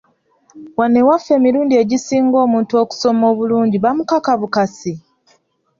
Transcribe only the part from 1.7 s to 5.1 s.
egisinga omuntu okusoma obulungi bamukaka bukasi!